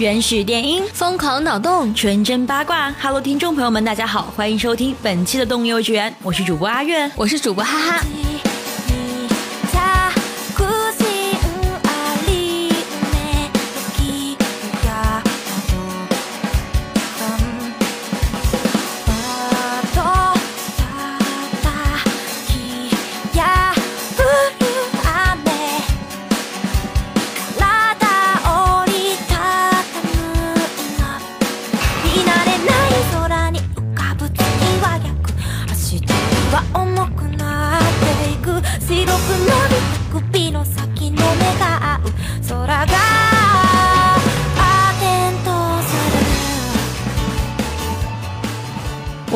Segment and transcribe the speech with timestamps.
[0.00, 2.90] 原始电音，疯狂脑洞，纯真八卦。
[3.02, 8.29] Hello，听众朋友们，大家好，欢迎收听本期的动物幼稚园，我是主播阿月，我是主播哈哈。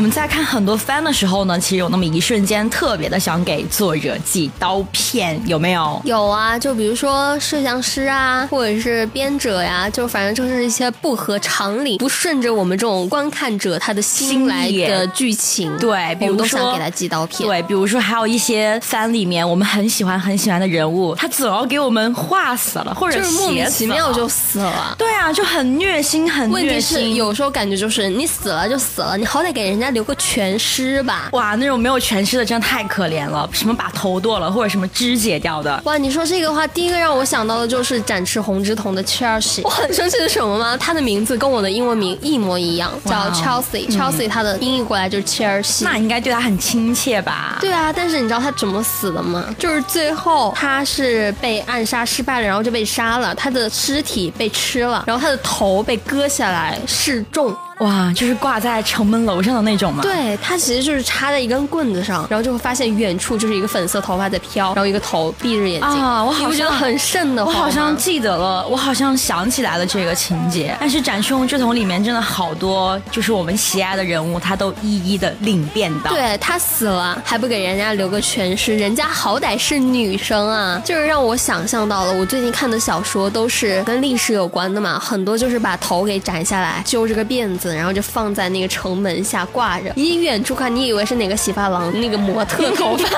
[0.00, 6.00] 我们在看很多番的时候呢，其实有那么一瞬间特别的想给作者寄刀片，有没有？
[6.06, 15.76] 有啊，就比如说摄像师啊，或者是编者呀，就反正就是一些不合常理、不顺着我们这种观看者他的心来的剧情。
[15.76, 17.46] 对，比如说给他寄刀片。
[17.46, 24.94] 对，比如说还有一些番里面我们很喜欢很喜欢的人物，他总要给我们画死了，或者就是莫名其妙就死了。
[24.96, 27.14] 对啊，就很虐心，很虐心。
[27.14, 29.89] 有时候感觉就是你死了就死了，你好歹给人家。
[29.90, 31.28] 留个全尸吧！
[31.32, 33.48] 哇，那种没有全尸的真的太可怜了。
[33.52, 35.80] 什么把头剁了，或者什么肢解掉的。
[35.84, 39.60] 哇，你说这个话，第一个让我想到的就是展翅红之瞳的 Chelsea。
[39.64, 40.76] 我很生气的是什么吗？
[40.76, 43.90] 他的名字跟我的英文名一模一样，叫 Chelsea。
[43.90, 45.84] Chelsea 他的音译过来就是切尔西。
[45.84, 47.58] 那应该对他很亲切吧？
[47.60, 49.54] 对啊，但是你知道他怎么死的吗？
[49.58, 57.56] 就是最后他是被暗杀失败了，然后就被杀了，他的尸体被吃了，然后他的头被割下来示众。
[57.80, 60.02] 哇，就是挂在城门楼上的那种吗？
[60.02, 70.76] 对，它其实就是插在一根棍子上，然后就会发现远处就是一个粉色头发在飘，然后一个头闭着眼睛啊，我好像很瘆的，我好像记得了，我好像想起来了这个情节。
[70.78, 76.12] 但是《斩凶之瞳》里面真的好多，就是我们喜爱的人物，他都一一的领便当。
[76.12, 82.12] 对他死了还不给人家留个全尸，人家好歹是女生啊，就是让我想象到了。
[82.12, 87.69] 我最近看的小说都是跟历史有关的嘛，很多就是把头给斩下来，揪着个辫子。
[87.74, 93.08] 然后就放在那个城门下挂着，你远处看，你以为是哪个洗发廊那个模特头发，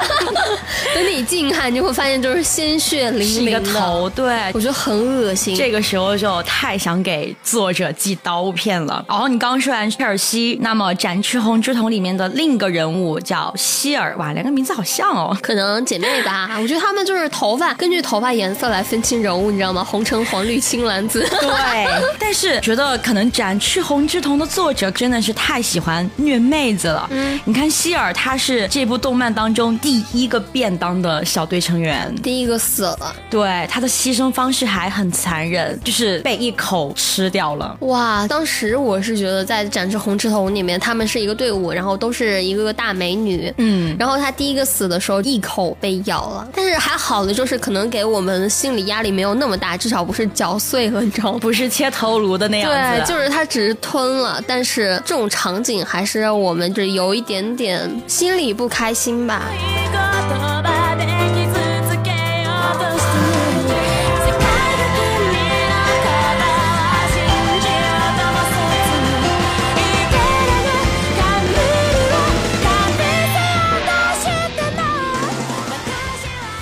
[0.94, 5.56] 等你近看，你就会发现就是鲜血淋淋的头，对我觉得很恶心。
[5.56, 9.04] 这个时候就太想给作者寄刀片了。
[9.08, 16.50] 然后你刚刚说完切尔西，那么《展翅红之瞳》里面的另一个人物叫希尔，哇，两个名字好像哦，可能姐妹吧。
[16.60, 19.82] 我觉得他们就是头发，根据头发颜色来分清人物，你知道吗？
[19.84, 21.20] 红橙黄绿青蓝紫。
[21.40, 27.08] 对，但是觉得可能《展翅红之瞳》的作者真的是太喜欢虐妹子了。
[27.10, 33.14] 嗯，你看希尔，他是这部动漫当中第一个便当的小队成员，第一个死了。
[33.30, 37.76] 对，他的牺牲方式还很残忍，就是被一口吃掉了。
[37.80, 43.52] 哇，当时我是觉得在《展翅红之瞳》里面，他们是一个队伍，然后都是一个个大美女。
[43.58, 51.38] 嗯，然后他第一个死的时候一口被咬了，但是还好的就是可能给我们心理压力没有那么大，至少不是嚼碎了，你知道吗？
[51.40, 53.04] 不是切头颅的那样子。
[53.04, 54.31] 对，就是他只是吞了。
[54.46, 59.42] 但是这种场景还是让我们这有一点点心里不开心吧。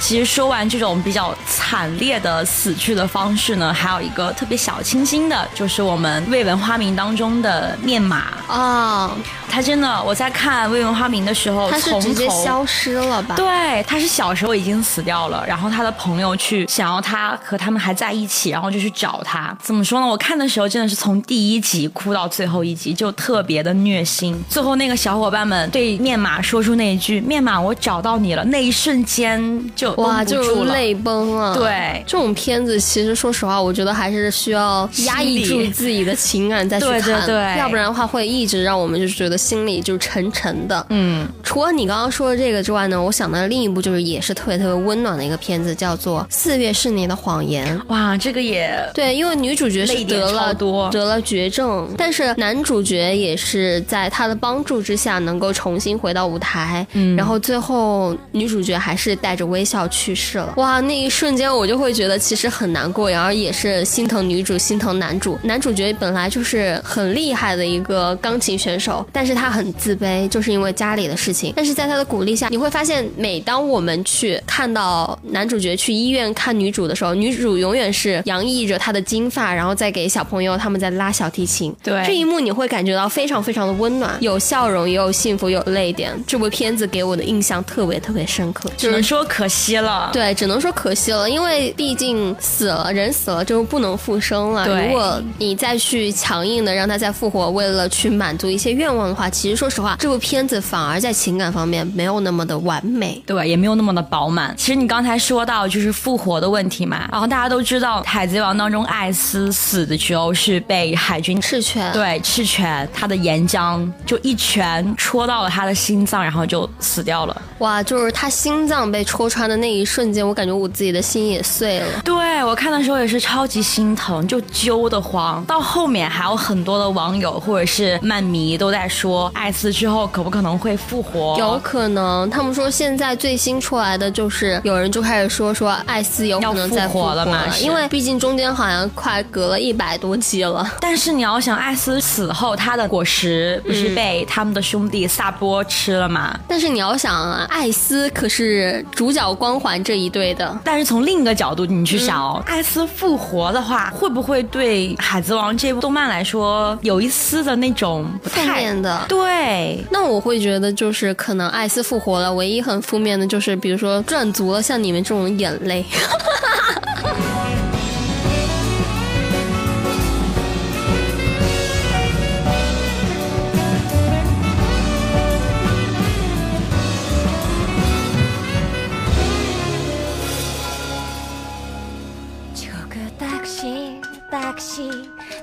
[0.00, 9.14] 其实说完这种比较惨烈的死去的方式呢，还有一个特别小清新的，就是我们未闻花名当中的面马啊。
[9.50, 13.35] 他真的，我在看《未闻花名》的时候，他是直接消失了吧？
[13.35, 19.56] 对，他是小时候已经死掉了，然后他的朋友去想要他和他们还在一起，然后就去找他。
[19.61, 20.06] 怎么说呢？
[20.06, 24.41] 我看的时候真的是从第一集哭到最后一集，就特别的虐心。
[24.49, 31.56] 最后那个小伙伴们对面马说出那一句“面马，我找到你了”，那一瞬间就哇，就泪崩了。
[31.56, 40.87] 对，这种片子其实说实话，我觉得还是需要压抑住自己的情感再去看，对对对，要不然的话会一直让我们就是觉得心里就沉沉的。
[40.91, 47.79] 嗯，除了你刚刚说的这个之外呢，我想到另一部就是也是特别特别温暖的一个片子，叫做《四月是你的谎言》。
[47.89, 56.87] 哇，这个也对，因为女主角是得了得了绝症，但是男主角也是在他的帮助之下能够重新回到舞台。
[56.93, 60.55] 嗯，然后最后女主角还是带着微笑去世了。
[60.57, 65.39] 哇，那一瞬间我就会觉得其实很难过，然后也是心疼女主，心疼男主。
[65.43, 71.53] 男主角本来就是很厉害的一个钢琴选手，但是他很自卑，就是因为家里的事情。
[71.56, 81.75] 但是在他的鼓励下，你会发现，每当我们去看到男主角去医院看女主的时候，女主永远是洋溢着她的金发，然后再给小朋友他们在拉小提琴。
[81.82, 86.12] 对，这一幕你会感觉到非常非常的温暖，有笑容，也有幸福，有泪点。
[86.27, 90.11] 这部片子给我的印象特别特别深刻，只能说可惜了。
[90.12, 94.67] 对，只能说可惜了，因为毕竟死了人死了就不能复生了。
[94.67, 104.55] 如果你再去强硬的让他再复活，为了去满足一些愿望的话，其实说实话，这部片子反而在情感方面没有那么的完美，对，也没有那么的饱满。
[104.56, 117.43] 其实你刚才说到就是复活的问题嘛，然后大家都知道《海贼王》当中艾斯死的时候是被海军赤犬对赤犬他的岩浆就一拳戳到了他的心脏，然后就死掉了。
[117.58, 122.00] 哇，就是他心脏被戳穿的那一瞬间，我感觉我自己的心也碎了。
[122.05, 125.44] 对我看的时候也是超级心疼，就揪得慌。
[125.44, 131.37] 到后面还有很多的网友或者是漫迷都在说，艾斯之后可不可能会复活？
[131.39, 137.45] 有可能，他们说现在最新出来的就是有人就开始说说艾斯有可能再复活了嘛？
[137.59, 140.69] 因为毕竟中间好像快隔了一百多集了。
[140.81, 146.39] 但是你要想，艾斯死后他的果实不是被他们的兄弟萨波吃了吗？
[146.49, 150.59] 但是你要想啊，艾斯可是主角光环这一队的。
[150.65, 159.00] 但是从另一个角度你去想哦，艾斯复活的话，会不会对海贼王这部动漫来说有一丝的那种负面的？
[159.08, 165.85] 对，那我会觉得就是可能艾斯复活了，唯一很负面的就是比如说赚足了像你们这种眼泪。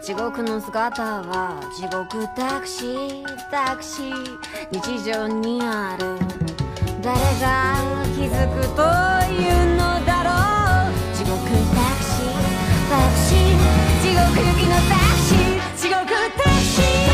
[0.07, 4.39] 地獄の姿は地獄タクシータクシー
[4.71, 6.17] 日常にある。
[7.01, 7.75] 誰が
[8.15, 8.83] 気づくと
[9.29, 10.31] いうのだろ
[10.87, 11.13] う。
[11.13, 12.31] 地獄タクシー
[12.87, 13.51] タクシー
[14.01, 16.05] 地獄行きのタクシー地獄
[16.37, 17.06] タクシー。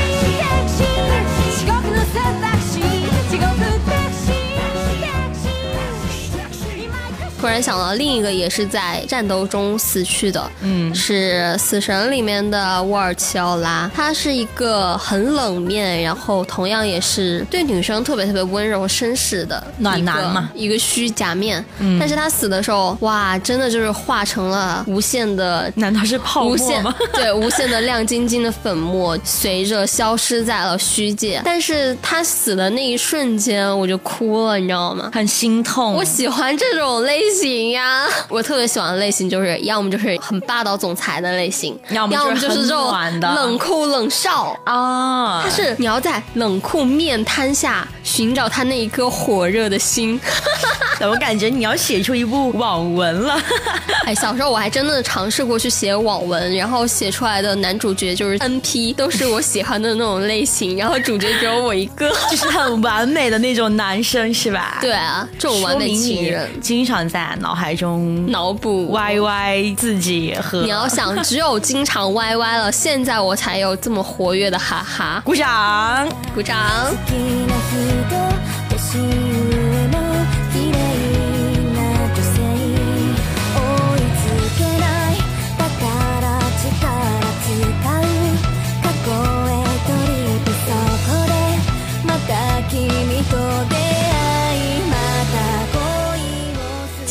[7.44, 26.96] 突然想到另一个也是在战斗中死去的，嗯，是死神里面的沃尔奇奥拉，他是一个很冷面，然后同样也是对女生特别特别温柔绅士的暖男嘛，一个虚假面，嗯，但是他死的时候，哇，真的就是化成了无限的，难道是泡沫吗？
[27.12, 31.42] 对，无限的亮晶晶的粉末，随着消失在了虚界。
[31.44, 35.12] 但是他死的那一瞬间，我就哭了，你知道吗？
[35.14, 35.92] 很心痛。
[35.92, 37.33] 我喜欢这种类。
[37.34, 45.42] 型呀，我特别喜欢的类型就是要么就是很霸道总裁的类型，要么就是这种冷酷冷少啊。
[45.44, 50.20] 他是你要在冷酷面瘫下寻找他那一颗火热的心。
[51.00, 53.36] 怎么感觉你要写出一部网文了？
[54.06, 64.78] 哎，小时候我还真的尝试过去写网文，然后写出来的男主角就是 N P，都是我喜欢的那种类型，然后主角只有我一个， 就是很完美的那种男生，是吧？
[64.80, 67.23] 对啊，这种完美情人经常在。
[67.40, 75.22] 脑海中脑补歪歪自己和你要想，只有经常歪歪了，现在我才有这么活跃的哈哈。
[75.26, 76.58] 鼓掌，鼓掌。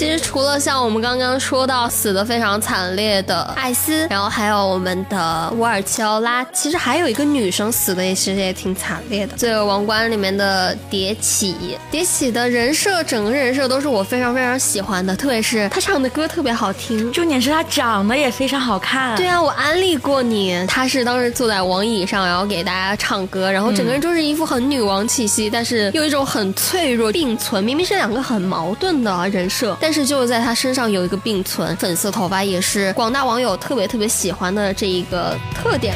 [0.02, 11.78] 其实除了像我们刚刚说到死的非常惨烈的艾斯，然后还有我们的沃尔齐奥拉，其实还有一个女生死的也其实也挺惨烈的，《罪恶王冠》里面的蝶起。
[11.88, 19.14] 蝶起的人设，整个人设都是我非常非常喜欢的，特别是她唱的歌特别好听，重点是她长得也非常好看。
[19.14, 35.94] 对啊，我安利过你，她是当时坐在王椅上，然后给大家唱歌，然后整个人就是一副很女王气息，但是又一种很脆弱并存，明明是两个很矛盾的人设，但是就是在他身上有一个并存，粉色头发也是广大网友特别特别喜欢的这一个特点。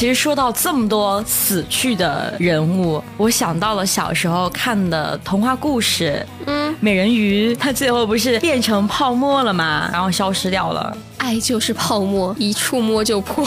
[0.00, 9.90] 其实说到这么多死去的人物，我想到了小时候看的童话故事，嗯，美人鱼，它最后不是变成泡沫了吗？
[9.92, 10.96] 然后消失掉了。
[11.18, 13.46] 爱就是泡沫，一触摸就破。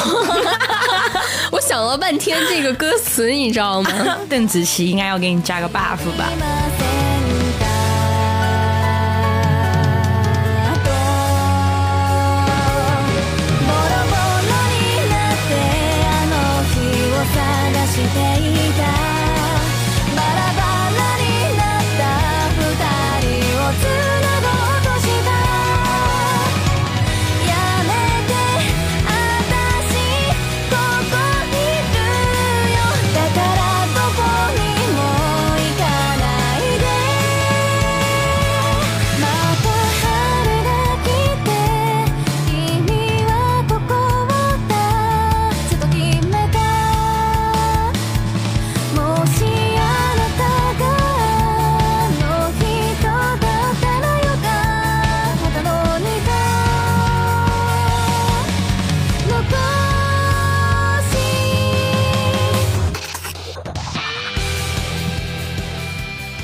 [1.52, 3.90] 我想了半天这个歌词，你知道吗？
[4.30, 6.30] 邓紫棋应该要给你加个 buff 吧。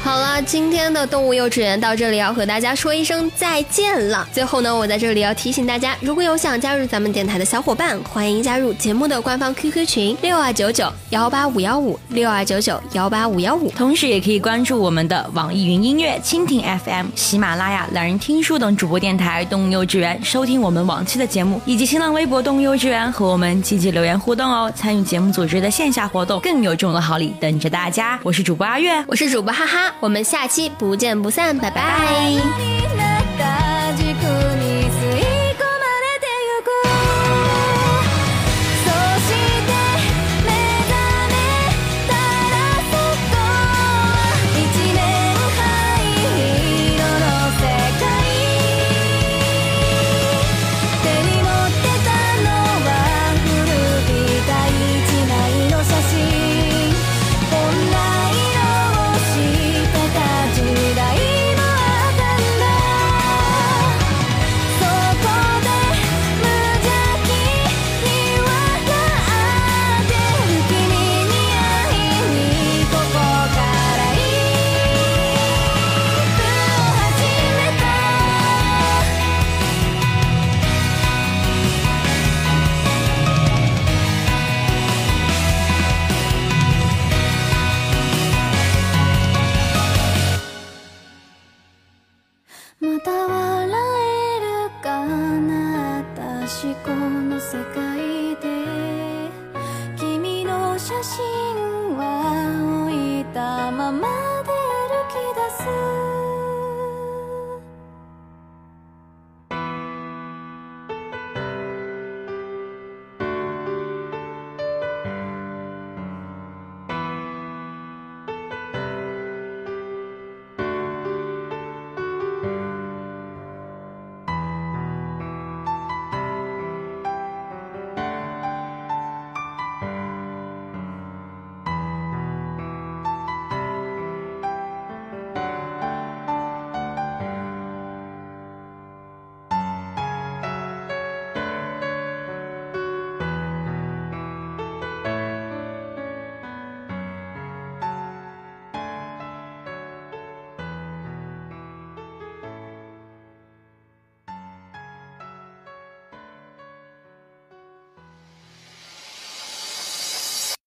[0.09, 4.27] 好了今天的动物幼稚园到这里要和大家说一声再见了。
[4.33, 24.73] 最后呢，我在这里要提醒大家，如果有想加入咱们电台的小伙伴，欢迎加入节目的官方 QQ 群六二九九幺八五幺五六二九九幺八五幺五，同时也可以关注我们的网易云音乐、蜻蜓 FM、喜马拉雅、懒人听书等主播电台动物幼稚园，收听我们往期的节目，以及新浪微博动物幼稚园和我们积极留言互动哦。
[24.75, 28.19] 参与节目组织的线下活动，更有众多好礼等着大家。
[28.23, 30.49] 我是主播阿月，我是主播哈哈，我们下。
[30.49, 32.78] 期不见不散，拜拜。